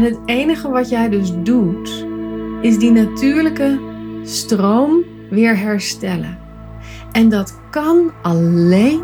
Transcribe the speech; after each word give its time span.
En 0.00 0.06
het 0.06 0.18
enige 0.24 0.68
wat 0.68 0.88
jij 0.88 1.08
dus 1.08 1.32
doet, 1.42 2.06
is 2.60 2.78
die 2.78 2.90
natuurlijke 2.90 3.80
stroom 4.22 5.04
weer 5.30 5.58
herstellen. 5.58 6.38
En 7.12 7.28
dat 7.28 7.60
kan 7.70 8.12
alleen 8.22 9.02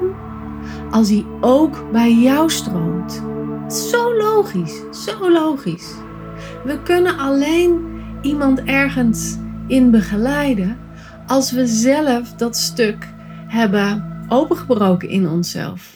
als 0.90 1.08
hij 1.08 1.24
ook 1.40 1.92
bij 1.92 2.14
jou 2.14 2.50
stroomt. 2.50 3.22
Zo 3.68 4.16
logisch, 4.16 4.82
zo 4.90 5.30
logisch. 5.32 5.94
We 6.64 6.82
kunnen 6.82 7.18
alleen 7.18 8.02
iemand 8.22 8.62
ergens 8.62 9.38
in 9.66 9.90
begeleiden 9.90 10.78
als 11.26 11.52
we 11.52 11.66
zelf 11.66 12.32
dat 12.32 12.56
stuk 12.56 13.08
hebben 13.46 14.24
opengebroken 14.28 15.08
in 15.08 15.28
onszelf. 15.28 15.95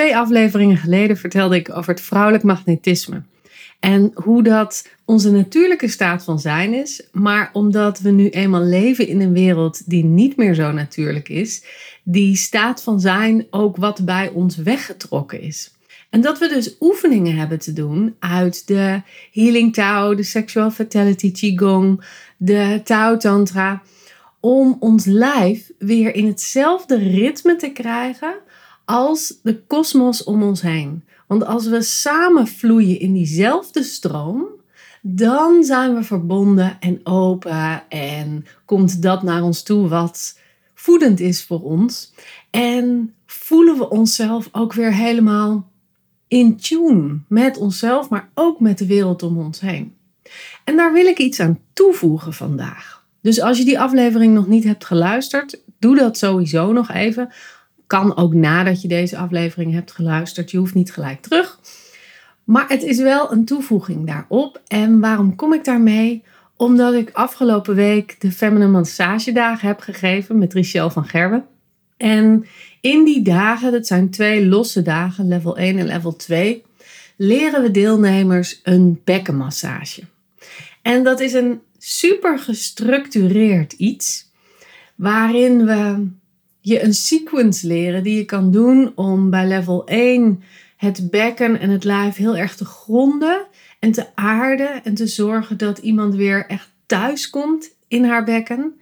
Twee 0.00 0.16
afleveringen 0.16 0.76
geleden 0.76 1.16
vertelde 1.16 1.56
ik 1.56 1.76
over 1.76 1.92
het 1.92 2.02
vrouwelijk 2.02 2.42
magnetisme. 2.42 3.22
En 3.80 4.10
hoe 4.14 4.42
dat 4.42 4.88
onze 5.04 5.30
natuurlijke 5.30 5.88
staat 5.88 6.24
van 6.24 6.38
zijn 6.38 6.74
is, 6.74 7.02
maar 7.12 7.50
omdat 7.52 8.00
we 8.00 8.10
nu 8.10 8.28
eenmaal 8.28 8.62
leven 8.62 9.06
in 9.06 9.20
een 9.20 9.32
wereld 9.32 9.90
die 9.90 10.04
niet 10.04 10.36
meer 10.36 10.54
zo 10.54 10.72
natuurlijk 10.72 11.28
is, 11.28 11.64
die 12.02 12.36
staat 12.36 12.82
van 12.82 13.00
zijn 13.00 13.46
ook 13.50 13.76
wat 13.76 14.04
bij 14.04 14.28
ons 14.28 14.56
weggetrokken 14.56 15.40
is. 15.40 15.74
En 16.10 16.20
dat 16.20 16.38
we 16.38 16.48
dus 16.48 16.76
oefeningen 16.80 17.36
hebben 17.36 17.58
te 17.58 17.72
doen 17.72 18.16
uit 18.18 18.66
de 18.66 19.02
Healing 19.32 19.74
Tao, 19.74 20.14
de 20.14 20.22
Sexual 20.22 20.70
Fatality 20.70 21.32
Qigong, 21.32 22.04
de 22.36 22.80
Tao 22.84 23.16
Tantra, 23.16 23.82
om 24.40 24.76
ons 24.78 25.04
lijf 25.04 25.70
weer 25.78 26.14
in 26.14 26.26
hetzelfde 26.26 26.96
ritme 26.98 27.56
te 27.56 27.70
krijgen 27.70 28.34
als 28.90 29.38
de 29.42 29.62
kosmos 29.66 30.24
om 30.24 30.42
ons 30.42 30.62
heen. 30.62 31.04
Want 31.26 31.44
als 31.44 31.66
we 31.66 31.82
samen 31.82 32.46
vloeien 32.46 33.00
in 33.00 33.12
diezelfde 33.12 33.82
stroom, 33.82 34.46
dan 35.02 35.64
zijn 35.64 35.94
we 35.94 36.02
verbonden 36.02 36.76
en 36.80 37.00
open 37.06 37.88
en 37.88 38.46
komt 38.64 39.02
dat 39.02 39.22
naar 39.22 39.42
ons 39.42 39.62
toe 39.62 39.88
wat 39.88 40.38
voedend 40.74 41.20
is 41.20 41.44
voor 41.44 41.62
ons. 41.62 42.12
En 42.50 43.14
voelen 43.26 43.78
we 43.78 43.88
onszelf 43.88 44.48
ook 44.52 44.72
weer 44.72 44.94
helemaal 44.94 45.70
in 46.28 46.56
tune 46.56 47.18
met 47.28 47.56
onszelf, 47.56 48.08
maar 48.08 48.30
ook 48.34 48.60
met 48.60 48.78
de 48.78 48.86
wereld 48.86 49.22
om 49.22 49.38
ons 49.38 49.60
heen. 49.60 49.94
En 50.64 50.76
daar 50.76 50.92
wil 50.92 51.06
ik 51.06 51.18
iets 51.18 51.40
aan 51.40 51.60
toevoegen 51.72 52.32
vandaag. 52.32 53.04
Dus 53.22 53.40
als 53.40 53.58
je 53.58 53.64
die 53.64 53.80
aflevering 53.80 54.34
nog 54.34 54.46
niet 54.46 54.64
hebt 54.64 54.84
geluisterd, 54.84 55.62
doe 55.78 55.96
dat 55.96 56.18
sowieso 56.18 56.72
nog 56.72 56.90
even 56.90 57.32
kan 57.90 58.16
ook 58.16 58.34
nadat 58.34 58.82
je 58.82 58.88
deze 58.88 59.16
aflevering 59.16 59.72
hebt 59.72 59.92
geluisterd. 59.92 60.50
Je 60.50 60.58
hoeft 60.58 60.74
niet 60.74 60.92
gelijk 60.92 61.22
terug. 61.22 61.58
Maar 62.44 62.68
het 62.68 62.82
is 62.82 62.98
wel 62.98 63.32
een 63.32 63.44
toevoeging 63.44 64.06
daarop. 64.06 64.60
En 64.66 65.00
waarom 65.00 65.36
kom 65.36 65.52
ik 65.52 65.64
daarmee? 65.64 66.22
Omdat 66.56 66.94
ik 66.94 67.10
afgelopen 67.12 67.74
week 67.74 68.20
de 68.20 68.32
Feminine 68.32 68.70
Massage 68.70 69.32
Dagen 69.32 69.68
heb 69.68 69.80
gegeven 69.80 70.38
met 70.38 70.52
Richelle 70.52 70.90
van 70.90 71.04
Gerwen. 71.04 71.44
En 71.96 72.46
in 72.80 73.04
die 73.04 73.22
dagen, 73.22 73.72
dat 73.72 73.86
zijn 73.86 74.10
twee 74.10 74.46
losse 74.46 74.82
dagen, 74.82 75.28
level 75.28 75.56
1 75.56 75.78
en 75.78 75.86
level 75.86 76.16
2, 76.16 76.62
leren 77.16 77.62
we 77.62 77.70
deelnemers 77.70 78.60
een 78.62 79.00
bekkenmassage. 79.04 80.02
En 80.82 81.04
dat 81.04 81.20
is 81.20 81.32
een 81.32 81.60
super 81.78 82.38
gestructureerd 82.38 83.72
iets 83.72 84.30
waarin 84.94 85.64
we 85.64 86.08
je 86.60 86.82
een 86.82 86.94
sequence 86.94 87.66
leren 87.66 88.02
die 88.02 88.16
je 88.16 88.24
kan 88.24 88.50
doen 88.50 88.92
om 88.94 89.30
bij 89.30 89.46
level 89.46 89.86
1 89.86 90.42
het 90.76 91.10
bekken 91.10 91.60
en 91.60 91.70
het 91.70 91.84
lijf 91.84 92.16
heel 92.16 92.36
erg 92.36 92.56
te 92.56 92.64
gronden 92.64 93.46
en 93.78 93.92
te 93.92 94.06
aarden 94.14 94.84
en 94.84 94.94
te 94.94 95.06
zorgen 95.06 95.56
dat 95.56 95.78
iemand 95.78 96.14
weer 96.14 96.46
echt 96.46 96.70
thuis 96.86 97.30
komt 97.30 97.74
in 97.88 98.04
haar 98.04 98.24
bekken. 98.24 98.74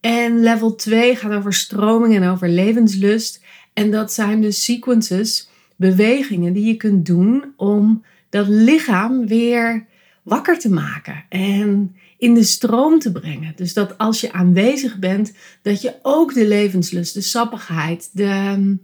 En 0.00 0.40
level 0.40 0.74
2 0.74 1.16
gaat 1.16 1.32
over 1.32 1.52
stroming 1.52 2.14
en 2.14 2.28
over 2.28 2.48
levenslust. 2.48 3.44
En 3.72 3.90
dat 3.90 4.12
zijn 4.12 4.40
dus 4.40 4.64
sequences, 4.64 5.48
bewegingen 5.76 6.52
die 6.52 6.64
je 6.64 6.76
kunt 6.76 7.06
doen 7.06 7.44
om 7.56 8.04
dat 8.28 8.48
lichaam 8.48 9.26
weer 9.26 9.86
wakker 10.30 10.58
te 10.58 10.70
maken. 10.70 11.24
En 11.28 11.96
in 12.18 12.34
de 12.34 12.42
stroom 12.42 12.98
te 12.98 13.12
brengen. 13.12 13.52
Dus 13.56 13.74
dat 13.74 13.98
als 13.98 14.20
je 14.20 14.32
aanwezig 14.32 14.98
bent, 14.98 15.32
dat 15.62 15.82
je 15.82 15.94
ook 16.02 16.34
de 16.34 16.46
levenslust, 16.46 17.14
de 17.14 17.20
sappigheid, 17.20 18.10
de, 18.12 18.76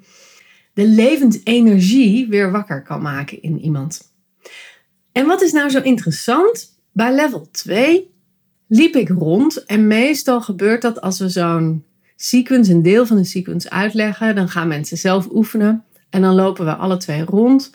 de 0.72 0.86
levensenergie 0.86 2.28
weer 2.28 2.50
wakker 2.50 2.82
kan 2.82 3.02
maken 3.02 3.42
in 3.42 3.60
iemand. 3.60 4.12
En 5.12 5.26
wat 5.26 5.42
is 5.42 5.52
nou 5.52 5.70
zo 5.70 5.80
interessant? 5.80 6.78
Bij 6.92 7.14
level 7.14 7.48
2 7.50 8.10
liep 8.66 8.96
ik 8.96 9.08
rond 9.08 9.64
en 9.64 9.86
meestal 9.86 10.40
gebeurt 10.40 10.82
dat 10.82 11.00
als 11.00 11.18
we 11.18 11.28
zo'n 11.28 11.84
sequence, 12.16 12.72
een 12.72 12.82
deel 12.82 13.06
van 13.06 13.16
de 13.16 13.24
sequence 13.24 13.70
uitleggen, 13.70 14.34
dan 14.34 14.48
gaan 14.48 14.68
mensen 14.68 14.96
zelf 14.96 15.28
oefenen 15.30 15.84
en 16.10 16.22
dan 16.22 16.34
lopen 16.34 16.64
we 16.64 16.74
alle 16.74 16.96
twee 16.96 17.24
rond. 17.24 17.74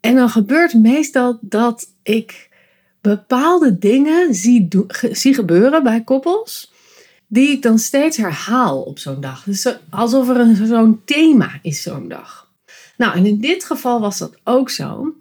En 0.00 0.14
dan 0.14 0.28
gebeurt 0.28 0.74
meestal 0.74 1.38
dat 1.40 1.86
ik 2.02 2.47
bepaalde 3.08 3.78
dingen 3.78 4.34
zie, 4.34 4.68
zie 5.12 5.34
gebeuren 5.34 5.82
bij 5.82 6.04
koppels, 6.04 6.72
die 7.26 7.48
ik 7.48 7.62
dan 7.62 7.78
steeds 7.78 8.16
herhaal 8.16 8.82
op 8.82 8.98
zo'n 8.98 9.20
dag. 9.20 9.44
Dus 9.44 9.76
alsof 9.90 10.28
er 10.28 10.66
zo'n 10.66 11.00
thema 11.04 11.58
is 11.62 11.82
zo'n 11.82 12.08
dag. 12.08 12.50
Nou, 12.96 13.16
en 13.16 13.26
in 13.26 13.40
dit 13.40 13.64
geval 13.64 14.00
was 14.00 14.18
dat 14.18 14.38
ook 14.44 14.70
zo. 14.70 15.14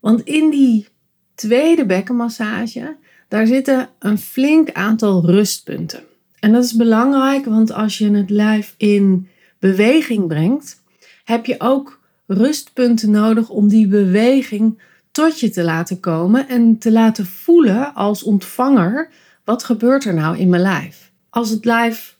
Want 0.00 0.20
in 0.20 0.50
die 0.50 0.86
tweede 1.34 1.86
bekkenmassage, 1.86 2.96
daar 3.28 3.46
zitten 3.46 3.88
een 3.98 4.18
flink 4.18 4.72
aantal 4.72 5.26
rustpunten. 5.26 6.02
En 6.40 6.52
dat 6.52 6.64
is 6.64 6.76
belangrijk, 6.76 7.44
want 7.44 7.72
als 7.72 7.98
je 7.98 8.10
het 8.10 8.30
lijf 8.30 8.74
in 8.76 9.28
beweging 9.58 10.26
brengt, 10.26 10.82
heb 11.24 11.46
je 11.46 11.54
ook 11.58 12.00
rustpunten 12.26 13.10
nodig 13.10 13.48
om 13.48 13.68
die 13.68 13.86
beweging 13.86 14.78
tot 15.14 15.40
je 15.40 15.50
te 15.50 15.62
laten 15.62 16.00
komen 16.00 16.48
en 16.48 16.78
te 16.78 16.92
laten 16.92 17.26
voelen 17.26 17.94
als 17.94 18.22
ontvanger, 18.22 19.10
wat 19.44 19.64
gebeurt 19.64 20.04
er 20.04 20.14
nou 20.14 20.38
in 20.38 20.48
mijn 20.48 20.62
lijf? 20.62 21.12
Als 21.30 21.50
het 21.50 21.64
lijf 21.64 22.18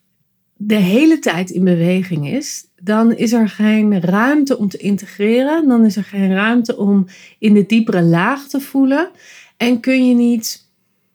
de 0.56 0.74
hele 0.74 1.18
tijd 1.18 1.50
in 1.50 1.64
beweging 1.64 2.28
is, 2.28 2.66
dan 2.82 3.12
is 3.12 3.32
er 3.32 3.48
geen 3.48 4.00
ruimte 4.00 4.58
om 4.58 4.68
te 4.68 4.76
integreren, 4.76 5.68
dan 5.68 5.84
is 5.84 5.96
er 5.96 6.04
geen 6.04 6.34
ruimte 6.34 6.76
om 6.76 7.06
in 7.38 7.54
de 7.54 7.66
diepere 7.66 8.02
laag 8.02 8.46
te 8.46 8.60
voelen 8.60 9.10
en 9.56 9.80
kun 9.80 10.08
je 10.08 10.14
niet 10.14 10.68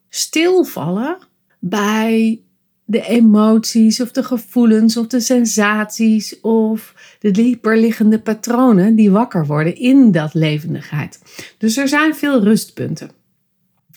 stilvallen 0.10 1.18
bij 1.60 2.42
de 2.90 3.06
emoties 3.06 4.02
of 4.02 4.12
de 4.12 4.24
gevoelens 4.24 4.98
of 4.98 5.08
de 5.08 5.20
sensaties 5.20 6.40
of 6.40 6.94
de 7.20 7.32
dieperliggende 7.32 8.20
patronen 8.20 8.96
die 8.96 9.12
wakker 9.12 9.46
worden 9.46 9.76
in 9.76 10.12
dat 10.12 10.34
levendigheid. 10.34 11.20
Dus 11.58 11.78
er 11.78 11.88
zijn 11.88 12.16
veel 12.16 12.44
rustpunten. 12.44 13.12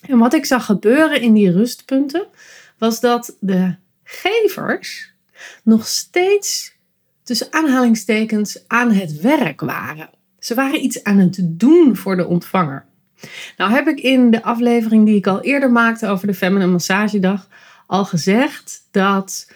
En 0.00 0.18
wat 0.18 0.34
ik 0.34 0.44
zag 0.44 0.64
gebeuren 0.64 1.20
in 1.20 1.32
die 1.32 1.50
rustpunten 1.50 2.26
was 2.78 3.00
dat 3.00 3.36
de 3.40 3.74
gevers 4.04 5.12
nog 5.62 5.86
steeds 5.86 6.72
tussen 7.22 7.46
aanhalingstekens 7.50 8.64
aan 8.66 8.90
het 8.90 9.20
werk 9.20 9.60
waren. 9.60 10.10
Ze 10.38 10.54
waren 10.54 10.84
iets 10.84 11.04
aan 11.04 11.18
het 11.18 11.38
doen 11.42 11.96
voor 11.96 12.16
de 12.16 12.26
ontvanger. 12.26 12.84
Nou 13.56 13.72
heb 13.72 13.86
ik 13.86 14.00
in 14.00 14.30
de 14.30 14.42
aflevering 14.42 15.06
die 15.06 15.16
ik 15.16 15.26
al 15.26 15.40
eerder 15.40 15.72
maakte 15.72 16.06
over 16.06 16.26
de 16.26 16.34
Feminine 16.34 16.70
Massagedag 16.70 17.48
al 17.92 18.04
gezegd 18.04 18.88
dat 18.90 19.52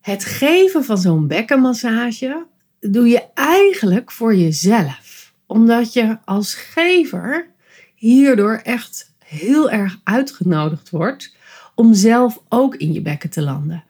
het 0.00 0.24
geven 0.24 0.84
van 0.84 0.98
zo'n 0.98 1.26
bekkenmassage 1.26 2.46
doe 2.80 3.08
je 3.08 3.22
eigenlijk 3.34 4.10
voor 4.10 4.34
jezelf. 4.34 5.32
Omdat 5.46 5.92
je 5.92 6.18
als 6.24 6.54
gever 6.54 7.50
hierdoor 7.94 8.60
echt 8.62 9.14
heel 9.24 9.70
erg 9.70 10.00
uitgenodigd 10.04 10.90
wordt 10.90 11.34
om 11.74 11.94
zelf 11.94 12.42
ook 12.48 12.74
in 12.74 12.92
je 12.92 13.02
bekken 13.02 13.30
te 13.30 13.42
landen. 13.42 13.84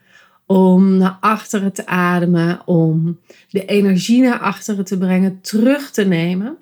Om 0.46 0.96
naar 0.96 1.16
achteren 1.20 1.72
te 1.72 1.86
ademen, 1.86 2.66
om 2.66 3.20
de 3.50 3.64
energie 3.64 4.22
naar 4.22 4.38
achteren 4.38 4.84
te 4.84 4.98
brengen, 4.98 5.40
terug 5.40 5.90
te 5.90 6.04
nemen 6.04 6.58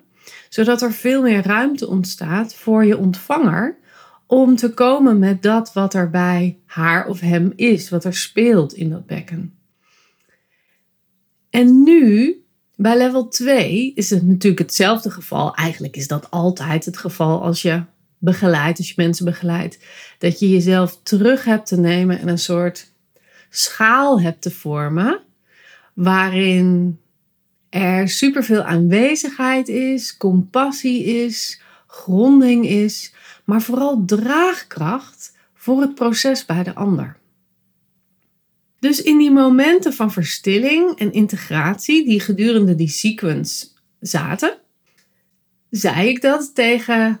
Zodat 0.49 0.81
er 0.81 0.93
veel 0.93 1.21
meer 1.21 1.45
ruimte 1.45 1.87
ontstaat 1.87 2.55
voor 2.55 2.85
je 2.85 2.97
ontvanger 2.97 3.77
om 4.27 4.55
te 4.55 4.73
komen 4.73 5.19
met 5.19 5.41
dat 5.41 5.73
wat 5.73 5.93
er 5.93 6.09
bij 6.09 6.57
haar 6.65 7.07
of 7.07 7.19
hem 7.19 7.53
is, 7.55 7.89
wat 7.89 8.03
er 8.03 8.15
speelt 8.15 8.73
in 8.73 8.89
dat 8.89 9.05
bekken. 9.05 9.53
En 11.49 11.83
nu, 11.83 12.35
bij 12.75 12.97
level 12.97 13.27
2, 13.27 13.91
is 13.95 14.09
het 14.09 14.27
natuurlijk 14.27 14.61
hetzelfde 14.61 15.09
geval. 15.09 15.55
Eigenlijk 15.55 15.95
is 15.95 16.07
dat 16.07 16.31
altijd 16.31 16.85
het 16.85 16.97
geval 16.97 17.41
als 17.41 17.61
je 17.61 17.83
begeleidt, 18.17 18.77
als 18.77 18.87
je 18.87 18.93
mensen 18.97 19.25
begeleidt. 19.25 19.79
Dat 20.17 20.39
je 20.39 20.49
jezelf 20.49 20.99
terug 21.03 21.43
hebt 21.43 21.67
te 21.67 21.79
nemen 21.79 22.19
en 22.19 22.27
een 22.27 22.39
soort 22.39 22.91
schaal 23.49 24.21
hebt 24.21 24.41
te 24.41 24.51
vormen. 24.51 25.19
Waarin 25.93 26.99
er 27.69 28.09
superveel 28.09 28.61
aanwezigheid 28.61 29.67
is, 29.67 30.17
compassie 30.17 31.03
is, 31.03 31.61
gronding 31.87 32.67
is, 32.67 33.13
maar 33.47 33.61
vooral 33.61 34.05
draagkracht 34.05 35.37
voor 35.53 35.81
het 35.81 35.95
proces 35.95 36.45
bij 36.45 36.63
de 36.63 36.75
ander. 36.75 37.17
Dus 38.79 39.01
in 39.01 39.17
die 39.17 39.31
momenten 39.31 39.93
van 39.93 40.11
verstilling 40.11 40.97
en 40.97 41.11
integratie 41.11 42.05
die 42.05 42.19
gedurende 42.19 42.75
die 42.75 42.87
sequence 42.87 43.67
zaten, 43.99 44.57
zei 45.69 46.09
ik 46.09 46.21
dat 46.21 46.55
tegen 46.55 47.19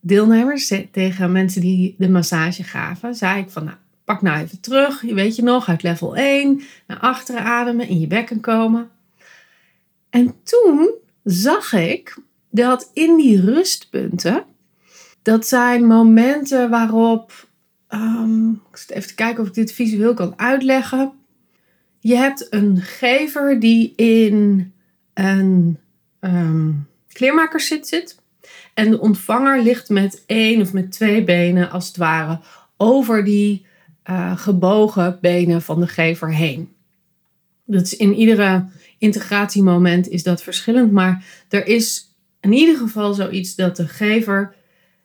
deelnemers, 0.00 0.72
tegen 0.90 1.32
mensen 1.32 1.60
die 1.60 1.94
de 1.98 2.08
massage 2.08 2.62
gaven, 2.62 3.14
zei 3.14 3.40
ik 3.40 3.50
van 3.50 3.64
nou, 3.64 3.76
pak 4.04 4.22
nou 4.22 4.42
even 4.42 4.60
terug, 4.60 5.06
je 5.06 5.14
weet 5.14 5.36
je 5.36 5.42
nog, 5.42 5.68
uit 5.68 5.82
level 5.82 6.16
1 6.16 6.62
naar 6.86 6.98
achteren 6.98 7.42
ademen, 7.42 7.88
in 7.88 8.00
je 8.00 8.06
bekken 8.06 8.40
komen. 8.40 8.90
En 10.10 10.34
toen 10.42 10.90
zag 11.24 11.72
ik 11.72 12.18
dat 12.50 12.90
in 12.92 13.16
die 13.16 13.40
rustpunten, 13.40 14.44
dat 15.24 15.46
zijn 15.46 15.86
momenten 15.86 16.70
waarop 16.70 17.46
Um, 17.94 18.60
ik 18.70 18.76
zit 18.76 18.90
even 18.90 19.08
te 19.08 19.14
kijken 19.14 19.42
of 19.42 19.48
ik 19.48 19.54
dit 19.54 19.72
visueel 19.72 20.14
kan 20.14 20.38
uitleggen. 20.38 21.12
Je 21.98 22.16
hebt 22.16 22.46
een 22.50 22.80
gever 22.80 23.60
die 23.60 23.92
in 23.96 24.72
een 25.14 25.78
um, 26.20 26.86
zit. 27.56 28.22
En 28.74 28.90
de 28.90 29.00
ontvanger 29.00 29.62
ligt 29.62 29.88
met 29.88 30.22
één 30.26 30.60
of 30.60 30.72
met 30.72 30.92
twee 30.92 31.24
benen, 31.24 31.70
als 31.70 31.86
het 31.86 31.96
ware, 31.96 32.40
over 32.76 33.24
die 33.24 33.66
uh, 34.10 34.38
gebogen 34.38 35.18
benen 35.20 35.62
van 35.62 35.80
de 35.80 35.86
gever 35.86 36.34
heen. 36.34 36.72
Dus 37.64 37.96
in 37.96 38.14
iedere 38.14 38.64
integratiemoment 38.98 40.08
is 40.08 40.22
dat 40.22 40.42
verschillend, 40.42 40.92
maar 40.92 41.24
er 41.48 41.66
is 41.66 42.14
in 42.40 42.52
ieder 42.52 42.76
geval 42.76 43.14
zoiets 43.14 43.54
dat 43.54 43.76
de 43.76 43.88
gever 43.88 44.54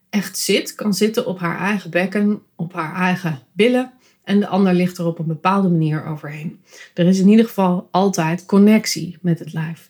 echt 0.09 0.38
zit, 0.38 0.75
kan 0.75 0.94
zitten 0.94 1.25
op 1.25 1.39
haar 1.39 1.59
eigen 1.59 1.89
bekken, 1.89 2.41
op 2.56 2.73
haar 2.73 2.95
eigen 2.95 3.39
billen. 3.51 3.91
En 4.23 4.39
de 4.39 4.47
ander 4.47 4.73
ligt 4.73 4.97
er 4.97 5.06
op 5.06 5.19
een 5.19 5.27
bepaalde 5.27 5.69
manier 5.69 6.06
overheen. 6.06 6.61
Er 6.94 7.07
is 7.07 7.19
in 7.19 7.27
ieder 7.27 7.45
geval 7.45 7.88
altijd 7.91 8.45
connectie 8.45 9.17
met 9.21 9.39
het 9.39 9.53
lijf. 9.53 9.89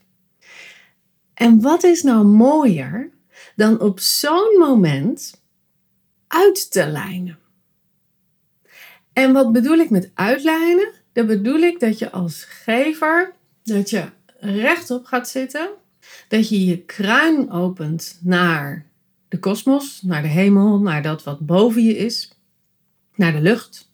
En 1.33 1.61
wat 1.61 1.83
is 1.83 2.03
nou 2.03 2.25
mooier 2.25 3.09
dan 3.55 3.79
op 3.79 3.99
zo'n 3.99 4.55
moment 4.59 5.41
uit 6.27 6.71
te 6.71 6.87
lijnen? 6.87 7.37
En 9.13 9.33
wat 9.33 9.51
bedoel 9.51 9.77
ik 9.77 9.89
met 9.89 10.11
uitlijnen? 10.13 10.91
Dan 11.13 11.25
bedoel 11.25 11.59
ik 11.59 11.79
dat 11.79 11.99
je 11.99 12.11
als 12.11 12.43
gever, 12.43 13.33
dat 13.63 13.89
je 13.89 14.05
rechtop 14.39 15.05
gaat 15.05 15.29
zitten, 15.29 15.69
dat 16.27 16.49
je 16.49 16.65
je 16.65 16.77
kruin 16.77 17.51
opent 17.51 18.19
naar 18.21 18.85
de 19.29 19.39
kosmos, 19.39 20.01
naar 20.01 20.21
de 20.21 20.27
hemel, 20.27 20.79
naar 20.79 21.01
dat 21.01 21.23
wat 21.23 21.39
boven 21.39 21.83
je 21.83 21.97
is, 21.97 22.31
naar 23.15 23.31
de 23.31 23.41
lucht. 23.41 23.91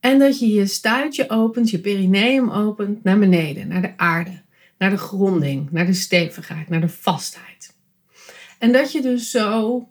En 0.00 0.18
dat 0.18 0.38
je 0.38 0.48
je 0.48 0.66
stuitje 0.66 1.30
opent, 1.30 1.70
je 1.70 1.78
perineum 1.78 2.50
opent 2.50 3.04
naar 3.04 3.18
beneden, 3.18 3.68
naar 3.68 3.82
de 3.82 3.96
aarde, 3.96 4.42
naar 4.78 4.90
de 4.90 4.98
gronding, 4.98 5.70
naar 5.70 5.86
de 5.86 5.92
stevigheid, 5.92 6.68
naar 6.68 6.80
de 6.80 6.88
vastheid. 6.88 7.74
En 8.58 8.72
dat 8.72 8.92
je 8.92 9.02
dus 9.02 9.30
zo 9.30 9.88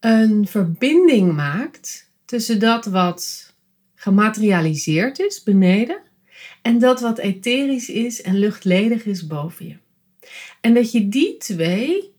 een 0.00 0.46
verbinding 0.46 1.32
maakt 1.32 2.10
tussen 2.24 2.60
dat 2.60 2.84
wat 2.84 3.52
gematerialiseerd 3.94 5.18
is 5.18 5.42
beneden 5.42 6.00
en 6.62 6.78
dat 6.78 7.00
wat 7.00 7.18
etherisch 7.18 7.88
is 7.88 8.22
en 8.22 8.38
luchtledig 8.38 9.04
is 9.04 9.26
boven 9.26 9.66
je. 9.66 9.76
En 10.60 10.74
dat 10.74 10.92
je 10.92 11.08
die 11.08 11.36
twee 11.36 12.12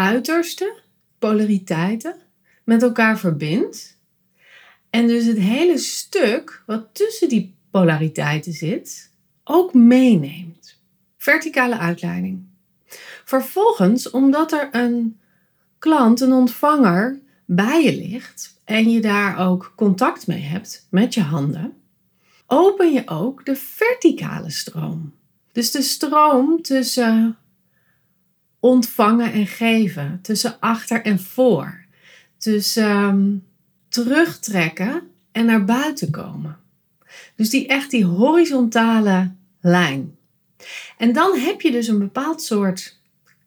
uitersten, 0.00 0.72
polariteiten, 1.18 2.16
met 2.64 2.82
elkaar 2.82 3.18
verbindt. 3.18 3.98
En 4.90 5.06
dus 5.06 5.24
het 5.24 5.38
hele 5.38 5.78
stuk 5.78 6.62
wat 6.66 6.88
tussen 6.92 7.28
die 7.28 7.54
polariteiten 7.70 8.52
zit, 8.52 9.12
ook 9.44 9.74
meeneemt. 9.74 10.80
Verticale 11.16 11.78
uitleiding. 11.78 12.44
Vervolgens, 13.24 14.10
omdat 14.10 14.52
er 14.52 14.68
een 14.72 15.18
klant, 15.78 16.20
een 16.20 16.32
ontvanger 16.32 17.20
bij 17.44 17.84
je 17.84 17.96
ligt 17.96 18.60
en 18.64 18.90
je 18.90 19.00
daar 19.00 19.48
ook 19.48 19.72
contact 19.76 20.26
mee 20.26 20.42
hebt 20.42 20.86
met 20.90 21.14
je 21.14 21.22
handen, 21.22 21.72
open 22.46 22.92
je 22.92 23.02
ook 23.06 23.44
de 23.44 23.56
verticale 23.56 24.50
stroom. 24.50 25.12
Dus 25.52 25.70
de 25.70 25.82
stroom 25.82 26.62
tussen 26.62 27.38
ontvangen 28.60 29.32
en 29.32 29.46
geven, 29.46 30.18
tussen 30.22 30.56
achter 30.60 31.02
en 31.02 31.20
voor, 31.20 31.84
tussen 32.38 32.90
um, 32.90 33.44
terugtrekken 33.88 35.02
en 35.32 35.46
naar 35.46 35.64
buiten 35.64 36.10
komen. 36.10 36.58
Dus 37.36 37.50
die 37.50 37.66
echt 37.66 37.90
die 37.90 38.04
horizontale 38.04 39.34
lijn. 39.60 40.16
En 40.98 41.12
dan 41.12 41.38
heb 41.38 41.60
je 41.60 41.70
dus 41.70 41.88
een 41.88 41.98
bepaald 41.98 42.42
soort 42.42 42.98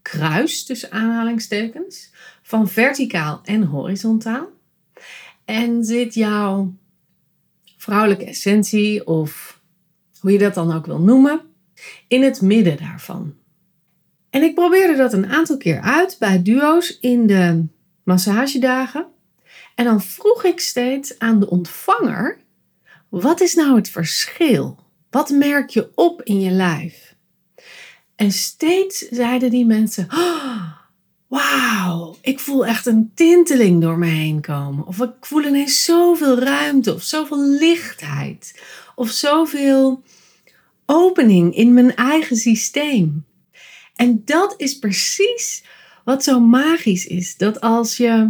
kruis 0.01 0.63
tussen 0.63 0.91
aanhalingstekens 0.91 2.11
van 2.41 2.67
verticaal 2.67 3.41
en 3.43 3.63
horizontaal. 3.63 4.47
En 5.45 5.83
zit 5.83 6.13
jouw 6.13 6.73
vrouwelijke 7.77 8.25
essentie 8.25 9.07
of 9.07 9.61
hoe 10.19 10.31
je 10.31 10.37
dat 10.37 10.53
dan 10.53 10.73
ook 10.73 10.85
wil 10.85 10.99
noemen, 10.99 11.41
in 12.07 12.23
het 12.23 12.41
midden 12.41 12.77
daarvan. 12.77 13.35
En 14.33 14.43
ik 14.43 14.55
probeerde 14.55 14.95
dat 14.95 15.13
een 15.13 15.31
aantal 15.31 15.57
keer 15.57 15.81
uit 15.81 16.15
bij 16.19 16.41
duo's 16.41 16.97
in 16.99 17.27
de 17.27 17.65
massagedagen. 18.03 19.05
En 19.75 19.85
dan 19.85 20.01
vroeg 20.01 20.43
ik 20.43 20.59
steeds 20.59 21.19
aan 21.19 21.39
de 21.39 21.49
ontvanger: 21.49 22.37
wat 23.09 23.41
is 23.41 23.53
nou 23.53 23.75
het 23.75 23.89
verschil? 23.89 24.79
Wat 25.09 25.29
merk 25.29 25.69
je 25.69 25.91
op 25.95 26.21
in 26.21 26.41
je 26.41 26.51
lijf? 26.51 27.15
En 28.15 28.31
steeds 28.31 28.97
zeiden 28.97 29.49
die 29.49 29.65
mensen: 29.65 30.07
oh, 30.11 30.71
Wauw, 31.27 32.17
ik 32.21 32.39
voel 32.39 32.65
echt 32.65 32.85
een 32.85 33.11
tinteling 33.15 33.81
door 33.81 33.97
me 33.97 34.07
heen 34.07 34.41
komen. 34.41 34.87
Of 34.87 35.01
ik 35.01 35.13
voel 35.19 35.43
ineens 35.43 35.85
zoveel 35.85 36.39
ruimte, 36.39 36.93
of 36.93 37.01
zoveel 37.01 37.41
lichtheid, 37.43 38.61
of 38.95 39.09
zoveel 39.09 40.03
opening 40.85 41.55
in 41.55 41.73
mijn 41.73 41.95
eigen 41.95 42.35
systeem. 42.35 43.25
En 43.95 44.21
dat 44.25 44.53
is 44.57 44.79
precies 44.79 45.63
wat 46.03 46.23
zo 46.23 46.39
magisch 46.39 47.07
is. 47.07 47.37
Dat 47.37 47.61
als 47.61 47.97
je 47.97 48.29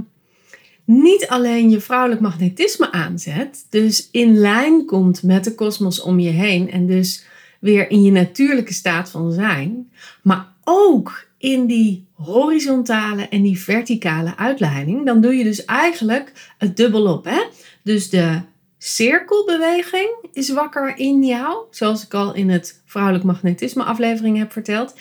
niet 0.86 1.28
alleen 1.28 1.70
je 1.70 1.80
vrouwelijk 1.80 2.22
magnetisme 2.22 2.92
aanzet, 2.92 3.66
dus 3.70 4.10
in 4.12 4.38
lijn 4.38 4.86
komt 4.86 5.24
met 5.24 5.44
de 5.44 5.56
kosmos 5.56 6.02
om 6.02 6.20
je 6.20 6.30
heen 6.30 6.72
en 6.72 6.88
dus 6.88 7.26
weer 7.60 7.90
in 7.90 8.04
je 8.04 8.12
natuurlijke 8.12 8.74
staat 8.74 9.10
van 9.10 9.32
zijn, 9.32 9.92
maar 10.22 10.48
ook 10.64 11.28
in 11.38 11.66
die 11.66 12.08
horizontale 12.14 13.28
en 13.28 13.42
die 13.42 13.60
verticale 13.60 14.38
uitleiding, 14.38 15.06
dan 15.06 15.22
doe 15.22 15.36
je 15.36 15.44
dus 15.44 15.66
eigenlijk 15.66 16.54
het 16.58 16.78
dubbelop. 16.78 17.26
Hè? 17.26 17.44
Dus 17.82 18.10
de 18.10 18.42
cirkelbeweging 18.78 20.10
is 20.34 20.50
wakker 20.50 20.98
in 20.98 21.24
jou, 21.24 21.58
zoals 21.70 22.04
ik 22.06 22.14
al 22.14 22.34
in 22.34 22.50
het 22.50 22.82
vrouwelijk 22.86 23.24
magnetisme 23.24 23.84
aflevering 23.84 24.38
heb 24.38 24.52
verteld 24.52 24.94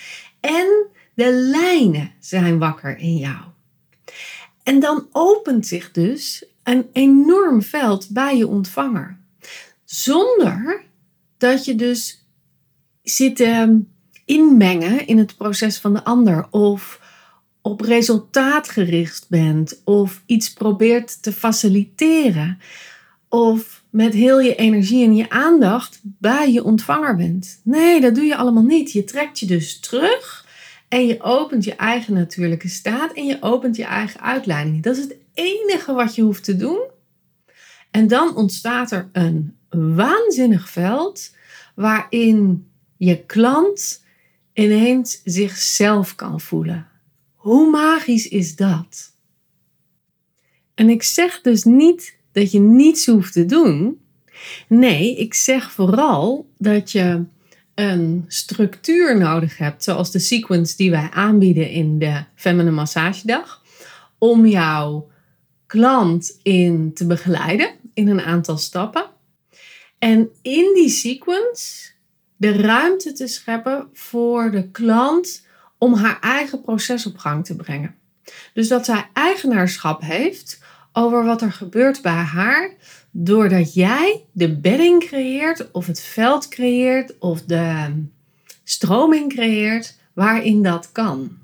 en 0.43 0.87
de 1.15 1.33
lijnen 1.33 2.13
zijn 2.19 2.59
wakker 2.59 2.99
in 2.99 3.17
jou. 3.17 3.41
En 4.63 4.81
dan 4.81 5.09
opent 5.13 5.67
zich 5.67 5.93
dus 5.93 6.45
een 6.63 6.87
enorm 6.93 7.63
veld 7.63 8.09
bij 8.11 8.37
je 8.37 8.47
ontvanger. 8.47 9.19
Zonder 9.85 10.85
dat 11.37 11.65
je 11.65 11.75
dus 11.75 12.27
zit 13.03 13.41
ehm, 13.41 13.79
inmengen 14.25 15.07
in 15.07 15.19
het 15.19 15.37
proces 15.37 15.79
van 15.79 15.95
de 15.95 16.05
ander 16.05 16.47
of 16.51 17.01
op 17.61 17.81
resultaat 17.81 18.69
gericht 18.69 19.27
bent 19.29 19.81
of 19.85 20.23
iets 20.27 20.53
probeert 20.53 21.23
te 21.23 21.33
faciliteren 21.33 22.59
of 23.29 23.82
met 23.93 24.15
heel 24.15 24.41
je 24.41 24.55
energie 24.55 25.05
en 25.05 25.17
je 25.17 25.31
aandacht 25.31 26.01
bij 26.03 26.53
je 26.53 26.65
ontvanger 26.65 27.17
bent. 27.17 27.61
Nee, 27.65 28.01
dat 28.01 28.15
doe 28.15 28.25
je 28.25 28.37
allemaal 28.37 28.63
niet. 28.63 28.93
Je 28.93 29.05
trekt 29.05 29.39
je 29.39 29.47
dus 29.47 29.81
terug 29.81 30.47
En 30.89 31.07
je 31.07 31.23
opent 31.23 31.65
je 31.65 31.75
eigen 31.75 32.15
natuurlijke 32.15 32.69
staat 32.69 33.13
en 33.13 33.27
je 33.27 33.37
opent 33.41 33.77
je 33.77 33.85
eigen 33.85 34.21
uitleiding. 34.21 34.83
Dat 34.83 34.97
is 34.97 35.03
het 35.03 35.17
enige 35.35 35.93
wat 35.93 36.15
je 36.15 36.23
hoeft 36.23 36.45
te 36.45 36.57
doen. 36.57 36.81
En 37.91 38.07
dan 38.09 38.37
ontstaat 38.37 38.91
er 38.91 39.09
een 39.13 39.57
waanzinnig 39.71 40.71
veld 40.71 41.35
waarin 41.75 42.67
je 42.97 43.25
klant 43.25 44.05
ineens 44.53 45.21
zichzelf 45.25 46.15
kan 46.15 46.41
voelen. 46.41 46.89
Hoe 47.35 47.71
magisch 47.71 48.29
is 48.29 48.57
dat? 48.57 49.17
En 50.75 50.89
ik 50.89 51.03
zeg 51.03 51.41
dus 51.41 51.65
niet 51.65 52.17
dat 52.33 52.53
je 52.53 52.59
niets 52.59 53.07
hoeft 53.07 53.33
te 53.33 53.47
doen. 53.47 54.01
Nee, 54.69 55.17
ik 55.17 55.35
zeg 55.35 55.73
vooral 55.73 56.47
dat 56.59 56.93
je 56.93 57.25
een 57.75 58.25
structuur 58.29 59.19
nodig 59.19 59.59
hebt, 59.59 59.85
zoals 59.85 60.11
de 60.11 60.19
sequence 60.19 60.77
die 60.77 60.91
wij 60.91 61.09
aanbieden 61.13 61.71
in 61.71 61.99
de 61.99 62.25
Feminine 62.35 62.75
Massagedag, 62.75 63.63
om 64.19 64.47
jouw 64.47 65.11
klant 65.67 66.39
in 66.43 66.93
te 66.95 67.07
begeleiden 67.07 67.71
in 67.95 68.09
een 68.09 68.21
aantal 68.21 68.57
stappen. 68.57 69.05
En 69.99 70.29
in 70.43 70.73
die 70.75 70.89
sequence 70.89 71.91
de 72.37 72.53
ruimte 72.53 73.13
te 73.13 73.27
scheppen 73.27 73.89
voor 73.93 74.51
de 74.51 74.71
klant 74.71 75.47
om 75.79 75.95
haar 75.95 76.21
eigen 76.21 76.63
proces 76.63 77.07
op 77.07 77.17
gang 77.17 77.45
te 77.45 77.57
brengen. 77.57 77.95
Dus 78.55 78.69
dat 78.69 78.85
zij 78.85 79.09
eigenaarschap 79.13 80.01
heeft 80.01 80.61
over 80.93 81.25
wat 81.25 81.43
er 81.43 81.53
gebeurt 81.53 82.03
bij 82.03 82.13
haar, 82.13 82.71
doordat 83.11 83.75
jij 83.75 84.25
de 84.33 84.57
bedding 84.57 85.05
creëert, 85.05 85.71
of 85.71 85.87
het 85.87 86.01
veld 86.01 86.49
creëert, 86.49 87.19
of 87.19 87.43
de 87.43 87.93
stroming 88.65 89.33
creëert 89.33 89.99
waarin 90.13 90.63
dat 90.63 90.93
kan. 90.93 91.41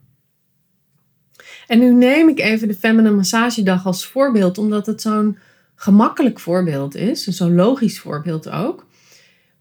En 1.67 1.79
nu 1.79 1.93
neem 1.93 2.29
ik 2.29 2.39
even 2.39 2.69
de 2.69 2.75
Feminine 2.75 3.15
Massagedag 3.15 3.87
als 3.87 4.07
voorbeeld, 4.07 4.59
omdat 4.59 4.87
het 4.87 5.03
zo'n 5.03 5.39
gemakkelijk 5.75 6.41
voorbeeld 6.41 6.95
is, 6.95 7.25
zo'n 7.25 7.55
logisch 7.55 8.01
voorbeeld 8.01 8.51
ook. 8.51 8.87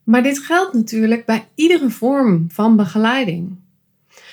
Maar 0.03 0.23
dit 0.23 0.39
geldt 0.39 0.73
natuurlijk 0.73 1.25
bij 1.25 1.47
iedere 1.55 1.89
vorm 1.89 2.45
van 2.51 2.75
begeleiding. 2.75 3.55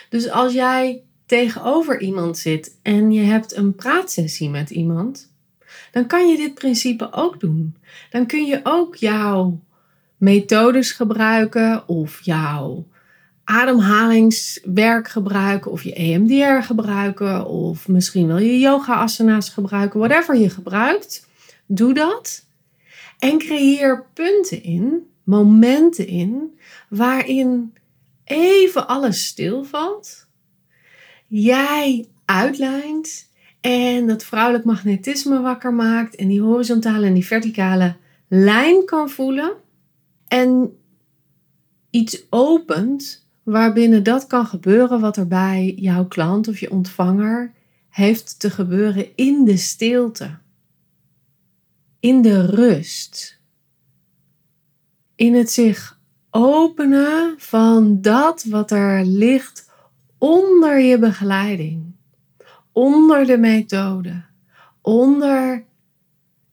Dus 0.09 0.31
als 0.31 0.53
jij 0.53 1.03
tegenover 1.27 2.01
iemand 2.01 2.39
zit 2.39 2.79
en 2.83 3.13
je 3.13 3.23
hebt 3.23 3.57
een 3.57 3.75
praatsessie 3.75 4.51
met 4.51 4.71
iemand, 4.71 5.33
dan 5.95 6.07
kan 6.07 6.29
je 6.29 6.37
dit 6.37 6.55
principe 6.55 7.13
ook 7.13 7.41
doen. 7.41 7.77
Dan 8.11 8.27
kun 8.27 8.47
je 8.47 8.61
ook 8.63 8.97
jouw 8.97 9.61
methodes 10.17 10.93
gebruiken 10.93 11.89
of 11.89 12.21
jouw 12.23 12.87
ademhalingswerk 13.45 15.09
gebruiken 15.09 15.71
of 15.71 15.83
je 15.83 15.93
EMDR 15.93 16.63
gebruiken 16.63 17.47
of 17.47 17.89
misschien 17.89 18.27
wil 18.27 18.39
je 18.39 18.59
yoga 18.59 18.95
asana's 18.95 19.49
gebruiken, 19.49 20.01
whatever 20.01 20.37
je 20.37 20.51
gebruikt, 20.51 21.29
doe 21.67 21.95
dat 21.95 22.47
en 23.19 23.39
creëer 23.39 24.07
punten 24.15 24.63
in, 24.63 25.07
momenten 25.25 26.07
in 26.07 26.59
waarin 26.89 27.75
even 28.25 28.89
alles 28.89 29.27
stilvalt. 29.27 30.27
Jij 31.27 32.09
uitlijnt 32.25 33.33
en 33.65 34.07
dat 34.07 34.25
vrouwelijk 34.25 34.65
magnetisme 34.65 35.41
wakker 35.41 35.75
maakt 35.75 36.15
en 36.15 36.29
die 36.29 36.41
horizontale 36.41 37.07
en 37.07 37.15
die 37.15 37.27
verticale 37.27 37.97
lijn 38.29 38.85
kan 38.85 39.11
voelen. 39.11 39.53
En 40.29 40.79
iets 41.91 42.27
opent 42.31 43.29
waarbinnen 43.43 44.03
dat 44.03 44.27
kan 44.27 44.47
gebeuren 44.47 45.01
wat 45.01 45.17
er 45.17 45.27
bij 45.27 45.75
jouw 45.77 46.07
klant 46.07 46.49
of 46.49 46.59
je 46.59 46.71
ontvanger 46.71 47.53
heeft 47.89 48.39
te 48.39 48.51
gebeuren 48.51 49.17
in 49.17 49.45
de 49.45 49.57
stilte. 49.57 50.39
In 52.01 52.23
de 52.23 52.47
rust. 52.47 53.41
In 55.15 55.35
het 55.35 55.51
zich 55.51 56.01
openen 56.31 57.35
van 57.39 58.01
dat 58.01 58.43
wat 58.43 58.71
er 58.71 59.05
ligt 59.05 59.71
onder 60.19 60.79
je 60.79 60.99
begeleiding 60.99 61.94
onder 62.75 63.27
de 63.27 63.39
methode, 63.39 64.23
onder 64.81 65.65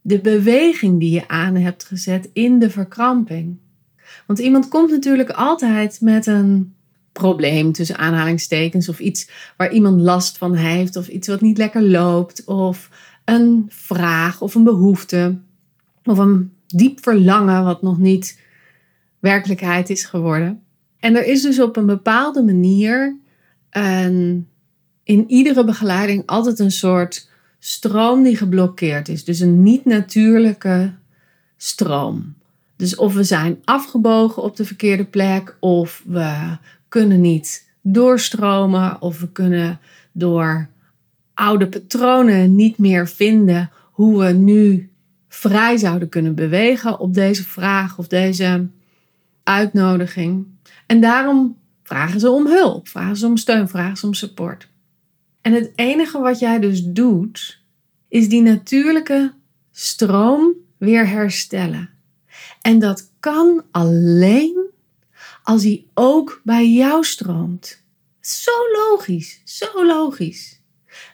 de 0.01 0.19
beweging 0.19 0.99
die 0.99 1.11
je 1.11 1.27
aan 1.27 1.55
hebt 1.55 1.83
gezet 1.83 2.29
in 2.33 2.59
de 2.59 2.69
verkramping. 2.69 3.57
Want 4.27 4.39
iemand 4.39 4.67
komt 4.67 4.91
natuurlijk 4.91 5.29
altijd 5.29 6.01
met 6.01 6.25
een 6.25 6.73
probleem 7.11 7.71
tussen 7.71 7.97
aanhalingstekens 7.97 8.89
of 8.89 8.99
iets 8.99 9.29
waar 9.57 9.71
iemand 9.71 10.01
last 10.01 10.37
van 10.37 10.55
heeft 10.55 10.95
of 10.95 11.07
iets 11.07 11.27
wat 11.27 11.41
niet 11.41 11.57
lekker 11.57 11.81
loopt 11.81 12.43
of 12.45 12.89
een 13.25 13.65
vraag 13.69 14.41
of 14.41 14.55
een 14.55 14.63
behoefte 14.63 15.37
of 16.03 16.17
een 16.17 16.53
diep 16.67 17.03
verlangen 17.03 17.63
wat 17.63 17.81
nog 17.81 17.97
niet 17.97 18.39
werkelijkheid 19.19 19.89
is 19.89 20.05
geworden. 20.05 20.63
En 20.99 21.15
er 21.15 21.25
is 21.25 21.41
dus 21.41 21.59
op 21.59 21.77
een 21.77 21.85
bepaalde 21.85 22.43
manier 22.43 23.17
een 23.69 24.47
in 25.11 25.29
iedere 25.29 25.63
begeleiding 25.63 26.23
altijd 26.25 26.59
een 26.59 26.71
soort 26.71 27.29
stroom 27.59 28.23
die 28.23 28.37
geblokkeerd 28.37 29.07
is. 29.07 29.23
Dus 29.23 29.39
een 29.39 29.63
niet-natuurlijke 29.63 30.93
stroom. 31.57 32.33
Dus 32.75 32.95
of 32.95 33.13
we 33.13 33.23
zijn 33.23 33.61
afgebogen 33.63 34.43
op 34.43 34.55
de 34.55 34.65
verkeerde 34.65 35.05
plek, 35.05 35.57
of 35.59 36.03
we 36.05 36.57
kunnen 36.87 37.21
niet 37.21 37.69
doorstromen, 37.81 39.01
of 39.01 39.19
we 39.19 39.31
kunnen 39.31 39.79
door 40.11 40.67
oude 41.33 41.67
patronen 41.67 42.55
niet 42.55 42.77
meer 42.77 43.07
vinden 43.07 43.71
hoe 43.91 44.19
we 44.19 44.31
nu 44.31 44.89
vrij 45.27 45.77
zouden 45.77 46.09
kunnen 46.09 46.35
bewegen 46.35 46.99
op 46.99 47.13
deze 47.13 47.43
vraag 47.43 47.97
of 47.97 48.07
deze 48.07 48.67
uitnodiging. 49.43 50.45
En 50.85 51.01
daarom 51.01 51.57
vragen 51.83 52.19
ze 52.19 52.29
om 52.29 52.47
hulp, 52.47 52.87
vragen 52.87 53.17
ze 53.17 53.25
om 53.25 53.37
steun, 53.37 53.67
vragen 53.67 53.97
ze 53.97 54.05
om 54.05 54.13
support. 54.13 54.69
En 55.41 55.53
het 55.53 55.71
enige 55.75 56.19
wat 56.19 56.39
jij 56.39 56.59
dus 56.59 56.83
doet, 56.83 57.59
is 58.07 58.29
die 58.29 58.41
natuurlijke 58.41 59.33
stroom 59.71 60.53
weer 60.77 61.07
herstellen. 61.07 61.89
En 62.61 62.79
dat 62.79 63.11
kan 63.19 63.63
alleen 63.71 64.69
als 65.43 65.63
hij 65.63 65.85
ook 65.93 66.41
bij 66.43 66.69
jou 66.69 67.03
stroomt. 67.03 67.83
Zo 68.19 68.51
logisch, 68.73 69.41
zo 69.43 69.85
logisch. 69.85 70.61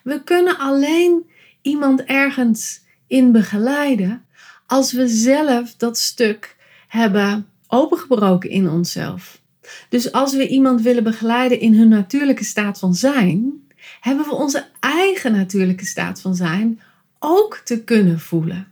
We 0.02 0.22
kunnen 0.24 0.58
alleen 0.58 1.30
iemand 1.62 2.04
ergens 2.04 2.80
in 3.06 3.32
begeleiden 3.32 4.26
als 4.66 4.92
we 4.92 5.08
zelf 5.08 5.74
dat 5.76 5.98
stuk 5.98 6.56
hebben 6.88 7.48
opengebroken 7.66 8.50
in 8.50 8.68
onszelf. 8.68 9.40
Dus 9.88 10.12
als 10.12 10.34
we 10.34 10.48
iemand 10.48 10.82
willen 10.82 11.04
begeleiden 11.04 11.60
in 11.60 11.74
hun 11.74 11.88
natuurlijke 11.88 12.44
staat 12.44 12.78
van 12.78 12.94
zijn, 12.94 13.62
hebben 14.00 14.24
we 14.24 14.34
onze 14.34 14.66
eigen 14.80 15.32
natuurlijke 15.32 15.86
staat 15.86 16.20
van 16.20 16.34
zijn 16.34 16.80
ook 17.18 17.60
te 17.64 17.84
kunnen 17.84 18.20
voelen. 18.20 18.66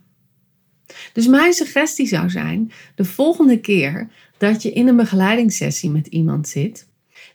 Dus 1.13 1.27
mijn 1.27 1.53
suggestie 1.53 2.07
zou 2.07 2.29
zijn: 2.29 2.71
de 2.95 3.05
volgende 3.05 3.59
keer 3.59 4.07
dat 4.37 4.61
je 4.61 4.71
in 4.71 4.87
een 4.87 4.95
begeleidingssessie 4.95 5.89
met 5.89 6.07
iemand 6.07 6.47
zit, 6.47 6.87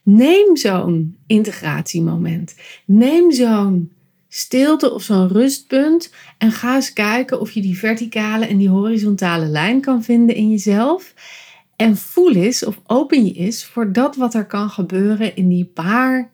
neem 0.02 0.56
zo'n 0.56 1.16
integratiemoment. 1.26 2.54
Neem 2.84 3.32
zo'n 3.32 3.92
stilte 4.28 4.92
of 4.92 5.02
zo'n 5.02 5.28
rustpunt 5.28 6.12
en 6.38 6.52
ga 6.52 6.74
eens 6.74 6.92
kijken 6.92 7.40
of 7.40 7.50
je 7.50 7.60
die 7.60 7.78
verticale 7.78 8.46
en 8.46 8.56
die 8.56 8.68
horizontale 8.68 9.46
lijn 9.46 9.80
kan 9.80 10.02
vinden 10.02 10.34
in 10.34 10.50
jezelf. 10.50 11.14
En 11.76 11.96
voel 11.96 12.34
eens 12.34 12.64
of 12.64 12.80
open 12.86 13.26
je 13.26 13.32
is 13.32 13.64
voor 13.64 13.92
dat 13.92 14.16
wat 14.16 14.34
er 14.34 14.46
kan 14.46 14.70
gebeuren 14.70 15.36
in 15.36 15.48
die 15.48 15.64
paar 15.64 16.30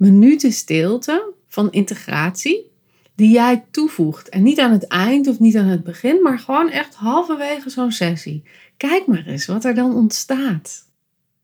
minuten 0.00 0.52
stilte 0.52 1.32
van 1.48 1.70
integratie 1.70 2.70
die 3.14 3.30
jij 3.30 3.64
toevoegt. 3.70 4.28
En 4.28 4.42
niet 4.42 4.60
aan 4.60 4.72
het 4.72 4.86
eind 4.86 5.26
of 5.26 5.38
niet 5.38 5.56
aan 5.56 5.66
het 5.66 5.84
begin, 5.84 6.22
maar 6.22 6.38
gewoon 6.38 6.70
echt 6.70 6.94
halverwege 6.94 7.70
zo'n 7.70 7.92
sessie. 7.92 8.42
Kijk 8.76 9.06
maar 9.06 9.26
eens 9.26 9.46
wat 9.46 9.64
er 9.64 9.74
dan 9.74 9.94
ontstaat. 9.94 10.86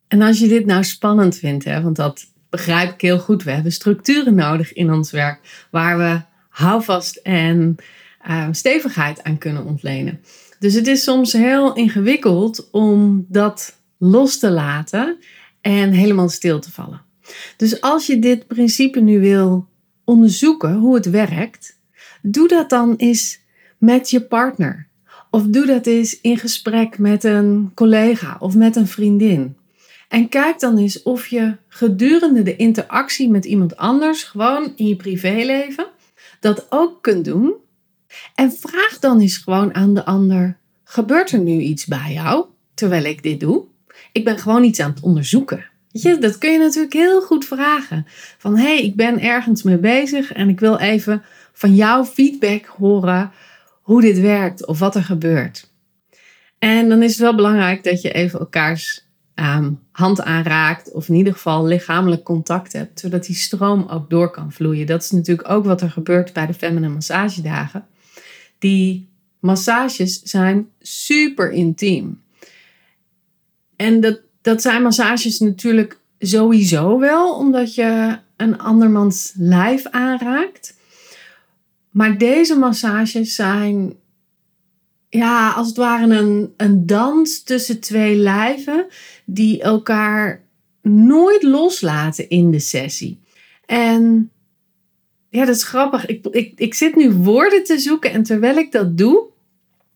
En 0.09 0.23
als 0.23 0.39
je 0.39 0.49
dit 0.49 0.67
nou 0.67 0.85
spannend 0.85 1.37
vindt, 1.37 1.65
hè, 1.65 1.83
want 1.83 1.97
dat 1.97 2.27
begrijp 2.51 2.93
ik 2.93 3.01
heel 3.01 3.19
goed. 3.19 3.43
We 3.43 3.51
hebben 3.51 3.73
structuren 3.73 4.35
nodig 4.35 4.73
in 4.73 4.93
ons 4.93 5.11
werk 5.11 5.67
waar 5.71 5.99
we 5.99 6.21
houvast 6.49 7.17
en 7.17 7.77
uh, 8.29 8.49
stevigheid 8.51 9.23
aan 9.23 9.39
kunnen 9.39 9.65
ontlenen. 9.65 10.21
Dus 10.59 10.75
het 10.75 10.87
is 10.87 11.03
soms 11.03 11.33
heel 11.33 11.75
ingewikkeld 11.75 12.69
om 12.71 13.27
dat 13.29 13.81
los 13.99 14.39
te 14.39 14.51
laten 14.51 15.19
en 15.61 15.93
helemaal 15.93 16.29
stil 16.29 16.61
te 16.61 16.73
vallen. 16.73 17.06
Dus 17.57 17.81
als 17.81 18.07
je 18.07 18.19
dit 18.19 18.47
principe 18.47 19.01
nu 19.01 19.21
wil 19.21 19.69
onderzoeken, 20.05 20.75
hoe 20.75 20.95
het 20.95 21.11
werkt, 21.11 21.79
doe 22.23 22.49
dat 22.49 22.71
dan 22.71 22.95
eens 22.97 23.41
met 23.79 24.11
je 24.11 24.21
partner. 24.21 24.89
Of 25.31 25.43
doe 25.43 25.67
dat 25.67 25.87
eens 25.87 26.21
in 26.21 26.39
gesprek 26.39 26.99
met 26.99 27.25
een 27.25 27.71
collega 27.75 28.37
of 28.39 28.55
met 28.55 28.77
een 28.77 28.87
vriendin. 28.87 29.57
En 30.09 30.29
kijk 30.29 30.61
dan 30.61 30.79
eens 30.79 31.03
of 31.03 31.27
je 31.27 31.57
gedurende 31.69 32.43
de 32.43 32.57
interactie 32.57 33.31
met 33.31 33.45
iemand 33.45 33.77
anders, 33.77 34.23
gewoon 34.23 34.73
in 34.77 34.87
je 34.87 34.97
privéleven, 34.97 35.87
dat 36.41 36.67
ook 36.69 37.03
kunt 37.03 37.25
doen. 37.25 37.55
En 38.35 38.53
vraag 38.53 38.99
dan 38.99 39.21
eens 39.21 39.37
gewoon 39.37 39.75
aan 39.75 39.95
de 39.95 40.05
ander: 40.05 40.59
gebeurt 40.85 41.31
er 41.31 41.39
nu 41.39 41.61
iets 41.61 41.87
bij 41.87 42.13
jou 42.13 42.47
terwijl 42.75 43.05
ik 43.05 43.23
dit 43.23 43.41
doe? 43.41 43.65
Ik 44.13 44.25
ben 44.25 44.39
gewoon 44.39 44.65
iets 44.65 44.81
aan 44.81 44.91
het 44.91 45.01
onderzoeken. 45.01 45.65
Je, 46.03 46.19
dat 46.19 46.39
kun 46.39 46.53
je 46.53 46.59
natuurlijk 46.59 46.93
heel 46.93 47.23
goed 47.23 47.45
vragen. 47.45 48.07
Van 48.39 48.57
hé, 48.57 48.63
hey, 48.63 48.83
ik 48.83 48.97
ben 48.97 49.21
ergens 49.21 49.63
mee 49.63 49.79
bezig 49.79 50.33
en 50.33 50.49
ik 50.49 50.61
wil 50.61 50.79
even 50.79 51.23
van 51.53 51.75
jouw 51.75 52.05
feedback 52.05 52.65
horen 52.65 53.31
hoe 53.83 54.01
dit 54.01 54.21
werkt 54.21 54.67
of 54.67 54.79
wat 54.79 54.95
er 54.95 55.05
gebeurt. 55.05 55.71
En 56.59 56.89
dan 56.89 57.03
is 57.03 57.11
het 57.11 57.21
wel 57.21 57.35
belangrijk 57.35 57.85
dat 57.85 58.03
je 58.03 58.13
even 58.13 58.39
elkaars 58.39 59.07
Ehm, 59.37 59.73
hand 59.93 60.23
aanraakt 60.23 60.93
of 60.93 61.09
in 61.09 61.15
ieder 61.15 61.33
geval 61.33 61.67
lichamelijk 61.67 62.23
contact 62.23 62.73
hebt, 62.73 63.01
zodat 63.01 63.25
die 63.25 63.37
stroom 63.37 63.87
ook 63.89 64.11
door 64.11 64.31
kan 64.31 64.53
vloeien. 64.53 64.87
Dat 64.87 65.03
is 65.03 65.11
natuurlijk 65.11 65.49
ook 65.49 65.65
wat 65.65 65.81
er 65.81 65.91
gebeurt 65.91 66.33
bij 66.33 66.47
de 66.47 66.55
feminine 66.55 66.93
massagedagen. 66.93 67.87
Die 68.59 69.09
massages 69.41 70.23
zijn 70.23 70.69
super 70.81 71.51
intiem. 71.51 72.23
En 73.77 74.01
dat, 74.01 74.21
dat 74.47 74.63
zijn 74.63 74.83
massages 74.83 75.39
natuurlijk 75.39 75.99
sowieso 76.19 76.99
wel, 76.99 77.35
omdat 77.35 77.75
je 77.75 78.19
een 78.37 78.59
andermans 78.59 79.33
lijf 79.37 79.87
aanraakt. 79.87 80.77
Maar 81.91 82.19
deze 82.19 82.59
massages 82.59 83.35
zijn 83.35 83.95
ja, 85.09 85.51
als 85.51 85.67
het 85.69 85.77
ware 85.77 86.15
een, 86.15 86.55
een 86.57 86.87
dans 86.87 87.43
tussen 87.43 87.81
twee 87.81 88.17
lijven 88.17 88.87
die 89.25 89.63
elkaar 89.63 90.45
nooit 90.83 91.43
loslaten 91.43 92.29
in 92.29 92.51
de 92.51 92.61
sessie. 92.61 93.21
En 93.65 94.31
ja, 95.29 95.45
dat 95.45 95.57
is 95.57 95.65
grappig. 95.65 96.07
Ik, 96.07 96.27
ik, 96.27 96.53
ik 96.57 96.75
zit 96.75 96.97
nu 96.97 97.13
woorden 97.13 97.65
te 97.65 97.79
zoeken 97.79 98.13
en 98.13 98.23
terwijl 98.23 98.57
ik 98.57 98.73
dat 98.73 98.99
doe, 98.99 99.25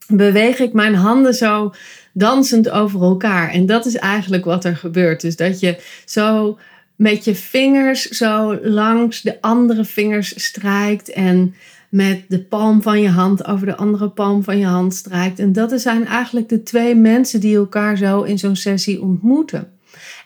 beweeg 0.07 0.59
ik 0.59 0.73
mijn 0.73 0.95
handen 0.95 1.35
zo 1.35 1.73
dansend 2.13 2.71
over 2.71 3.03
elkaar. 3.03 3.51
En 3.51 3.67
dat 3.67 3.87
is 3.87 3.97
eigenlijk 3.97 4.45
wat 4.45 4.65
er 4.65 4.77
gebeurt. 4.77 5.21
Dus 5.21 5.37
dat 5.37 5.61
je 5.61 5.83
zo 6.05 6.59
met 6.97 7.25
je 7.25 7.35
vingers 7.35 8.09
zo 8.09 8.59
langs 8.63 9.23
de 9.23 9.41
andere 9.41 9.85
vingers 9.85 10.45
strijkt 10.45 11.11
en 11.11 11.55
met 11.89 12.25
de 12.29 12.41
palm 12.41 12.83
van 12.83 13.01
je 13.01 13.09
hand 13.09 13.47
over 13.47 13.67
de 13.67 13.77
andere 13.77 14.09
palm 14.09 14.43
van 14.43 14.59
je 14.59 14.67
hand 14.67 14.95
strijkt. 14.95 15.39
En 15.39 15.53
dat 15.53 15.81
zijn 15.81 16.07
eigenlijk 16.07 16.49
de 16.49 16.63
twee 16.63 16.95
mensen 16.95 17.41
die 17.41 17.57
elkaar 17.57 17.97
zo 17.97 18.23
in 18.23 18.39
zo'n 18.39 18.57
sessie 18.57 19.03
ontmoeten. 19.03 19.73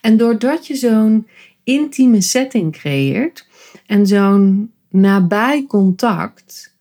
En 0.01 0.17
doordat 0.17 0.67
je 0.67 0.75
zo'n 0.75 1.27
intieme 1.65 2.21
setting 2.21 2.73
creëert 2.73 3.47
en 3.87 4.07
zo'n 4.07 4.73
nabij 4.89 5.65
contact, 5.69 6.75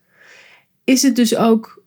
is 0.84 1.02
het 1.02 1.16
dus 1.16 1.36
ook 1.36 1.83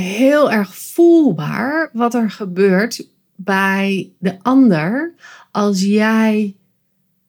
heel 0.00 0.50
erg 0.50 0.76
voelbaar 0.76 1.90
wat 1.92 2.14
er 2.14 2.30
gebeurt 2.30 3.08
bij 3.34 4.12
de 4.18 4.36
ander 4.42 5.14
als 5.50 5.82
jij 5.82 6.56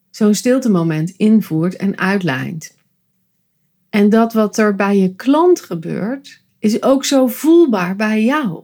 zo'n 0.09 0.33
stilte 0.33 0.69
moment 0.69 1.09
invoert 1.09 1.75
en 1.75 1.97
uitlijnt. 1.97 2.75
En 3.89 4.09
dat 4.09 4.33
wat 4.33 4.57
er 4.57 4.75
bij 4.75 4.97
je 4.97 5.15
klant 5.15 5.61
gebeurt, 5.61 6.41
is 6.59 6.83
ook 6.83 7.05
zo 7.05 7.27
voelbaar 7.27 7.95
bij 7.95 8.23
jou. 8.23 8.63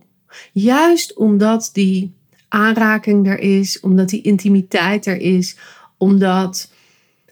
Juist 0.53 1.15
omdat 1.15 1.69
die 1.74 2.13
aanraking 2.48 3.27
er 3.27 3.39
is, 3.39 3.79
omdat 3.79 4.10
die 4.10 4.22
intimiteit 4.22 5.05
er 5.05 5.22
is, 5.22 5.57
omdat 5.98 6.72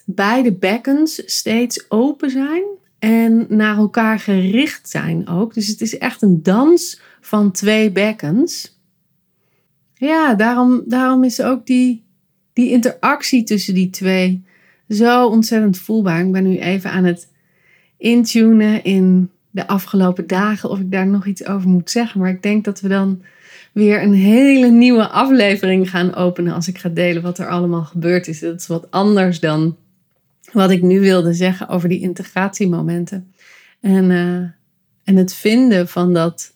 beide 0.05 0.53
bekkens 0.53 1.21
steeds 1.25 1.85
open 1.89 2.29
zijn 2.29 2.63
en 3.01 3.45
naar 3.49 3.77
elkaar 3.77 4.19
gericht 4.19 4.89
zijn 4.89 5.27
ook. 5.27 5.53
Dus 5.53 5.67
het 5.67 5.81
is 5.81 5.97
echt 5.97 6.21
een 6.21 6.43
dans 6.43 7.01
van 7.21 7.51
twee 7.51 7.91
bekkens. 7.91 8.79
Ja, 9.93 10.35
daarom, 10.35 10.83
daarom 10.85 11.23
is 11.23 11.41
ook 11.41 11.65
die, 11.65 12.03
die 12.53 12.69
interactie 12.69 13.43
tussen 13.43 13.73
die 13.73 13.89
twee 13.89 14.43
zo 14.89 15.27
ontzettend 15.27 15.77
voelbaar. 15.77 16.25
Ik 16.25 16.31
ben 16.31 16.43
nu 16.43 16.57
even 16.57 16.91
aan 16.91 17.03
het 17.03 17.27
intunen 17.97 18.83
in 18.83 19.29
de 19.49 19.67
afgelopen 19.67 20.27
dagen 20.27 20.69
of 20.69 20.79
ik 20.79 20.91
daar 20.91 21.07
nog 21.07 21.25
iets 21.25 21.45
over 21.45 21.69
moet 21.69 21.91
zeggen. 21.91 22.19
Maar 22.19 22.29
ik 22.29 22.43
denk 22.43 22.65
dat 22.65 22.81
we 22.81 22.87
dan 22.87 23.21
weer 23.71 24.01
een 24.03 24.13
hele 24.13 24.71
nieuwe 24.71 25.07
aflevering 25.07 25.89
gaan 25.89 26.15
openen 26.15 26.53
als 26.53 26.67
ik 26.67 26.77
ga 26.77 26.89
delen 26.89 27.21
wat 27.21 27.37
er 27.37 27.47
allemaal 27.47 27.83
gebeurd 27.83 28.27
is. 28.27 28.39
Dat 28.39 28.59
is 28.59 28.67
wat 28.67 28.91
anders 28.91 29.39
dan 29.39 29.75
wat 30.51 30.71
ik 30.71 30.81
nu 30.81 30.99
wilde 30.99 31.33
zeggen 31.33 31.67
over 31.67 31.89
die 31.89 32.01
integratiemomenten. 32.01 33.33
En, 33.79 34.09
uh, 34.09 34.35
en 35.03 35.15
het 35.15 35.33
vinden 35.33 35.87
van 35.87 36.13
dat 36.13 36.55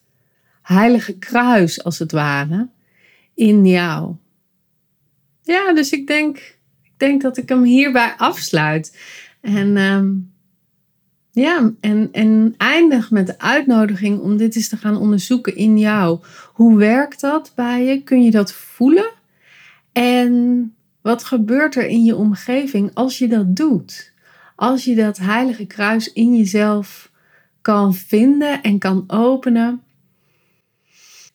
heilige 0.61 1.17
kruis, 1.17 1.83
als 1.83 1.99
het 1.99 2.11
ware, 2.11 2.69
in 3.33 3.65
jou. 3.65 4.15
Ja, 5.41 5.73
dus 5.73 5.91
ik 5.91 6.07
denk, 6.07 6.37
ik 6.83 6.93
denk 6.97 7.21
dat 7.21 7.37
ik 7.37 7.49
hem 7.49 7.63
hierbij 7.63 8.13
afsluit. 8.17 8.97
En 9.41 9.77
ehm, 9.77 10.11
ja, 11.31 11.73
en, 11.79 12.09
en 12.11 12.53
eindig 12.57 13.11
met 13.11 13.27
de 13.27 13.39
uitnodiging 13.39 14.19
om 14.19 14.37
dit 14.37 14.55
eens 14.55 14.67
te 14.67 14.77
gaan 14.77 14.97
onderzoeken 14.97 15.55
in 15.55 15.77
jou. 15.77 16.19
Hoe 16.53 16.77
werkt 16.77 17.21
dat 17.21 17.51
bij 17.55 17.83
je? 17.83 18.03
Kun 18.03 18.23
je 18.23 18.31
dat 18.31 18.53
voelen? 18.53 19.11
En 19.91 20.74
wat 21.05 21.23
gebeurt 21.23 21.75
er 21.75 21.87
in 21.87 22.03
je 22.03 22.15
omgeving 22.15 22.91
als 22.93 23.17
je 23.17 23.27
dat 23.27 23.55
doet? 23.55 24.13
Als 24.55 24.85
je 24.85 24.95
dat 24.95 25.17
heilige 25.17 25.65
kruis 25.65 26.13
in 26.13 26.35
jezelf 26.35 27.11
kan 27.61 27.93
vinden 27.93 28.61
en 28.61 28.77
kan 28.77 29.03
openen. 29.07 29.81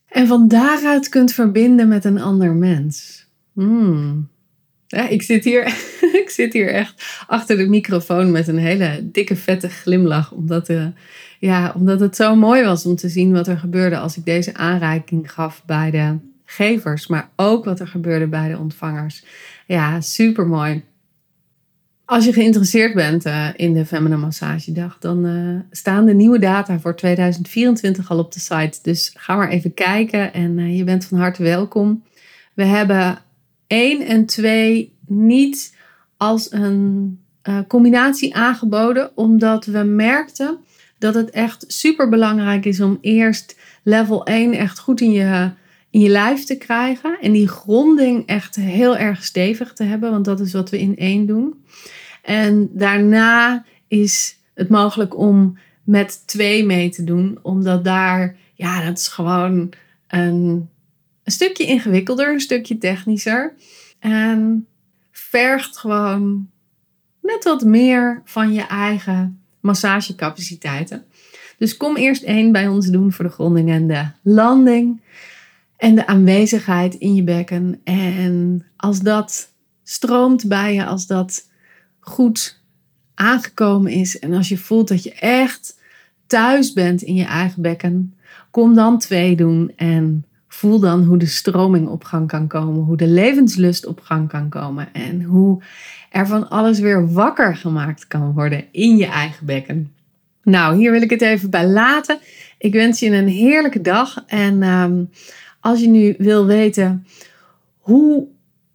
En 0.08 0.26
van 0.26 0.48
daaruit 0.48 1.08
kunt 1.08 1.32
verbinden 1.32 1.88
met 1.88 2.04
een 2.04 2.20
ander 2.20 2.54
mens. 2.54 3.26
Hmm. 3.52 4.28
Ja, 4.86 5.08
ik 5.08 5.22
zit, 5.22 5.44
hier, 5.44 5.66
ik 6.22 6.30
zit 6.30 6.52
hier 6.52 6.68
echt 6.68 7.24
achter 7.26 7.56
de 7.56 7.68
microfoon 7.68 8.30
met 8.30 8.48
een 8.48 8.58
hele 8.58 9.10
dikke 9.12 9.36
vette 9.36 9.68
glimlach. 9.68 10.32
Omdat, 10.32 10.68
uh, 10.68 10.86
ja, 11.38 11.72
omdat 11.76 12.00
het 12.00 12.16
zo 12.16 12.36
mooi 12.36 12.62
was 12.64 12.86
om 12.86 12.96
te 12.96 13.08
zien 13.08 13.32
wat 13.32 13.48
er 13.48 13.58
gebeurde 13.58 13.98
als 13.98 14.16
ik 14.16 14.24
deze 14.24 14.54
aanreiking 14.54 15.32
gaf 15.32 15.62
bij 15.66 15.90
de 15.90 16.16
gevers. 16.44 17.06
Maar 17.06 17.30
ook 17.36 17.64
wat 17.64 17.80
er 17.80 17.88
gebeurde 17.88 18.26
bij 18.26 18.48
de 18.48 18.58
ontvangers. 18.58 19.24
Ja, 19.70 20.00
super 20.00 20.46
mooi. 20.46 20.84
Als 22.04 22.24
je 22.24 22.32
geïnteresseerd 22.32 22.94
bent 22.94 23.26
uh, 23.26 23.48
in 23.56 23.74
de 23.74 23.86
Feminine 23.86 24.20
Massagedag, 24.20 24.98
dan 24.98 25.26
uh, 25.26 25.60
staan 25.70 26.06
de 26.06 26.14
nieuwe 26.14 26.38
data 26.38 26.80
voor 26.80 26.96
2024 26.96 28.10
al 28.10 28.18
op 28.18 28.32
de 28.32 28.40
site. 28.40 28.78
Dus 28.82 29.12
ga 29.14 29.36
maar 29.36 29.48
even 29.48 29.74
kijken 29.74 30.32
en 30.32 30.76
je 30.76 30.84
bent 30.84 31.04
van 31.04 31.18
harte 31.18 31.42
welkom. 31.42 32.04
We 32.54 32.64
hebben 32.64 33.18
1 33.66 34.06
en 34.06 34.26
2 34.26 34.96
niet 35.06 35.76
als 36.16 36.52
een 36.52 37.18
combinatie 37.68 38.34
aangeboden, 38.34 39.16
omdat 39.16 39.64
we 39.64 39.82
merkten 39.82 40.58
dat 40.98 41.14
het 41.14 41.30
echt 41.30 41.64
super 41.66 42.08
belangrijk 42.08 42.64
is 42.64 42.80
om 42.80 42.98
eerst 43.00 43.56
level 43.82 44.24
1 44.24 44.52
echt 44.52 44.78
goed 44.78 45.00
in 45.00 45.12
je, 45.12 45.50
in 45.90 46.00
je 46.00 46.08
lijf 46.08 46.44
te 46.44 46.56
krijgen. 46.56 47.18
En 47.20 47.32
die 47.32 47.48
gronding 47.48 48.26
echt 48.26 48.56
heel 48.56 48.96
erg 48.96 49.24
stevig 49.24 49.72
te 49.72 49.84
hebben, 49.84 50.10
want 50.10 50.24
dat 50.24 50.40
is 50.40 50.52
wat 50.52 50.70
we 50.70 50.78
in 50.78 50.96
1 50.96 51.26
doen. 51.26 51.64
En 52.22 52.70
daarna 52.72 53.64
is 53.88 54.38
het 54.54 54.68
mogelijk 54.68 55.16
om 55.16 55.58
met 55.84 56.22
2 56.26 56.64
mee 56.64 56.90
te 56.90 57.04
doen, 57.04 57.38
omdat 57.42 57.84
daar, 57.84 58.36
ja, 58.54 58.84
dat 58.84 58.98
is 58.98 59.08
gewoon 59.08 59.72
een 60.08 60.68
een 61.30 61.36
stukje 61.36 61.66
ingewikkelder, 61.66 62.32
een 62.32 62.40
stukje 62.40 62.78
technischer. 62.78 63.54
En 63.98 64.66
vergt 65.10 65.78
gewoon 65.78 66.48
net 67.22 67.44
wat 67.44 67.64
meer 67.64 68.22
van 68.24 68.52
je 68.52 68.66
eigen 68.66 69.40
massagecapaciteiten. 69.60 71.04
Dus 71.58 71.76
kom 71.76 71.96
eerst 71.96 72.22
één 72.22 72.52
bij 72.52 72.68
ons 72.68 72.86
doen 72.86 73.12
voor 73.12 73.24
de 73.24 73.30
gronding 73.30 73.70
en 73.70 73.86
de 73.86 74.06
landing. 74.22 75.00
En 75.80 75.94
de 75.94 76.06
aanwezigheid 76.06 76.94
in 76.94 77.14
je 77.14 77.22
bekken. 77.22 77.80
En 77.84 78.66
als 78.76 79.00
dat 79.00 79.52
stroomt 79.82 80.48
bij 80.48 80.74
je, 80.74 80.84
als 80.84 81.06
dat 81.06 81.48
goed 82.00 82.62
aangekomen 83.14 83.92
is. 83.92 84.18
En 84.18 84.32
als 84.32 84.48
je 84.48 84.58
voelt 84.58 84.88
dat 84.88 85.02
je 85.02 85.14
echt 85.14 85.78
thuis 86.26 86.72
bent 86.72 87.02
in 87.02 87.14
je 87.14 87.24
eigen 87.24 87.62
bekken. 87.62 88.14
Kom 88.50 88.74
dan 88.74 88.98
twee 88.98 89.36
doen 89.36 89.72
en 89.76 90.24
Voel 90.52 90.80
dan 90.80 91.04
hoe 91.04 91.16
de 91.16 91.26
stroming 91.26 91.88
op 91.88 92.04
gang 92.04 92.28
kan 92.28 92.46
komen, 92.46 92.82
hoe 92.82 92.96
de 92.96 93.06
levenslust 93.06 93.86
op 93.86 94.00
gang 94.00 94.28
kan 94.28 94.48
komen 94.48 94.88
en 94.92 95.22
hoe 95.22 95.62
er 96.10 96.26
van 96.26 96.48
alles 96.48 96.78
weer 96.78 97.12
wakker 97.12 97.56
gemaakt 97.56 98.06
kan 98.06 98.32
worden 98.32 98.64
in 98.72 98.96
je 98.96 99.06
eigen 99.06 99.46
bekken. 99.46 99.92
Nou, 100.42 100.76
hier 100.76 100.90
wil 100.90 101.02
ik 101.02 101.10
het 101.10 101.22
even 101.22 101.50
bij 101.50 101.66
laten. 101.66 102.18
Ik 102.58 102.72
wens 102.72 103.00
je 103.00 103.10
een 103.10 103.28
heerlijke 103.28 103.80
dag 103.80 104.24
en 104.26 104.62
um, 104.62 105.10
als 105.60 105.80
je 105.80 105.88
nu 105.88 106.14
wil 106.18 106.46
weten 106.46 107.06
hoe 107.78 108.26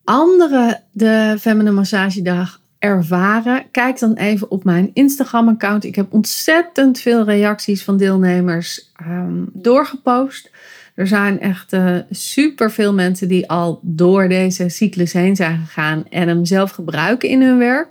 anderen 0.03 0.83
de 0.91 1.35
Feminine 1.39 1.71
Massagedag 1.71 2.61
ervaren, 2.79 3.71
kijk 3.71 3.99
dan 3.99 4.13
even 4.13 4.51
op 4.51 4.63
mijn 4.63 4.91
Instagram-account. 4.93 5.83
Ik 5.83 5.95
heb 5.95 6.13
ontzettend 6.13 6.99
veel 6.99 7.23
reacties 7.23 7.83
van 7.83 7.97
deelnemers 7.97 8.91
ehm, 8.95 9.43
doorgepost. 9.53 10.51
Er 10.95 11.07
zijn 11.07 11.39
echt 11.39 11.73
uh, 11.73 11.97
super 12.09 12.71
veel 12.71 12.93
mensen 12.93 13.27
die 13.27 13.49
al 13.49 13.79
door 13.81 14.27
deze 14.27 14.69
cyclus 14.69 15.13
heen 15.13 15.35
zijn 15.35 15.59
gegaan 15.59 16.05
en 16.09 16.27
hem 16.27 16.45
zelf 16.45 16.71
gebruiken 16.71 17.29
in 17.29 17.41
hun 17.41 17.57
werk. 17.57 17.87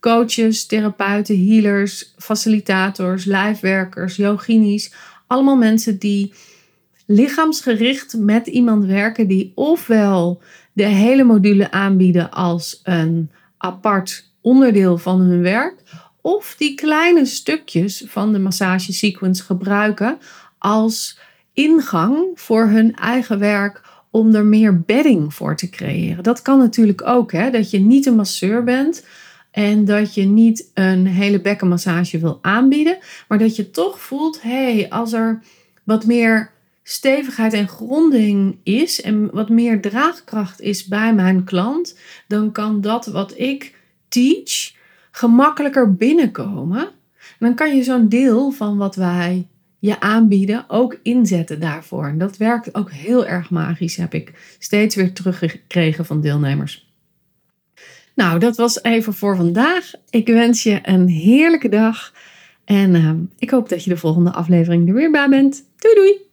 Coaches, 0.00 0.66
therapeuten, 0.66 1.46
healers, 1.46 2.14
facilitators, 2.18 3.24
lijfwerkers, 3.24 4.16
yogini's. 4.16 4.92
Allemaal 5.26 5.56
mensen 5.56 5.98
die 5.98 6.32
lichaamsgericht 7.06 8.16
met 8.18 8.46
iemand 8.46 8.84
werken 8.84 9.28
die 9.28 9.52
ofwel 9.54 10.40
de 10.72 10.84
hele 10.84 11.24
module 11.24 11.70
aanbieden 11.70 12.30
als 12.30 12.80
een 12.82 13.30
apart 13.56 14.30
onderdeel 14.40 14.98
van 14.98 15.20
hun 15.20 15.42
werk, 15.42 15.74
of 16.20 16.54
die 16.58 16.74
kleine 16.74 17.24
stukjes 17.24 18.04
van 18.06 18.32
de 18.32 18.38
massage 18.38 18.92
sequence 18.92 19.42
gebruiken 19.42 20.18
als 20.58 21.18
ingang 21.52 22.30
voor 22.34 22.66
hun 22.66 22.94
eigen 22.94 23.38
werk 23.38 23.82
om 24.10 24.34
er 24.34 24.44
meer 24.44 24.80
bedding 24.80 25.34
voor 25.34 25.56
te 25.56 25.68
creëren. 25.70 26.22
Dat 26.22 26.42
kan 26.42 26.58
natuurlijk 26.58 27.06
ook, 27.06 27.32
hè? 27.32 27.50
dat 27.50 27.70
je 27.70 27.78
niet 27.78 28.06
een 28.06 28.14
masseur 28.16 28.64
bent 28.64 29.06
en 29.50 29.84
dat 29.84 30.14
je 30.14 30.22
niet 30.22 30.70
een 30.74 31.06
hele 31.06 31.40
bekkenmassage 31.40 32.18
wil 32.18 32.38
aanbieden, 32.42 32.98
maar 33.28 33.38
dat 33.38 33.56
je 33.56 33.70
toch 33.70 34.00
voelt, 34.00 34.42
hé, 34.42 34.74
hey, 34.74 34.90
als 34.90 35.12
er 35.12 35.42
wat 35.84 36.06
meer 36.06 36.50
stevigheid 36.88 37.52
en 37.52 37.68
gronding 37.68 38.58
is 38.62 39.00
en 39.00 39.30
wat 39.32 39.48
meer 39.48 39.80
draagkracht 39.80 40.60
is 40.60 40.86
bij 40.86 41.14
mijn 41.14 41.44
klant, 41.44 41.98
dan 42.28 42.52
kan 42.52 42.80
dat 42.80 43.06
wat 43.06 43.38
ik 43.38 43.74
teach 44.08 44.72
gemakkelijker 45.10 45.94
binnenkomen. 45.94 46.80
En 46.80 47.38
dan 47.38 47.54
kan 47.54 47.76
je 47.76 47.82
zo'n 47.82 48.08
deel 48.08 48.50
van 48.50 48.76
wat 48.76 48.96
wij 48.96 49.46
je 49.78 50.00
aanbieden 50.00 50.64
ook 50.68 50.98
inzetten 51.02 51.60
daarvoor. 51.60 52.06
En 52.06 52.18
dat 52.18 52.36
werkt 52.36 52.74
ook 52.74 52.90
heel 52.90 53.26
erg 53.26 53.50
magisch, 53.50 53.96
heb 53.96 54.14
ik 54.14 54.56
steeds 54.58 54.94
weer 54.94 55.12
teruggekregen 55.12 56.06
van 56.06 56.20
deelnemers. 56.20 56.90
Nou, 58.14 58.38
dat 58.38 58.56
was 58.56 58.82
even 58.82 59.14
voor 59.14 59.36
vandaag. 59.36 59.90
Ik 60.10 60.26
wens 60.26 60.62
je 60.62 60.78
een 60.82 61.08
heerlijke 61.08 61.68
dag. 61.68 62.12
En 62.64 62.94
uh, 62.94 63.10
ik 63.38 63.50
hoop 63.50 63.68
dat 63.68 63.84
je 63.84 63.90
de 63.90 63.96
volgende 63.96 64.32
aflevering 64.32 64.88
er 64.88 64.94
weer 64.94 65.10
bij 65.10 65.28
bent. 65.28 65.64
Doei 65.78 65.94
doei! 65.94 66.25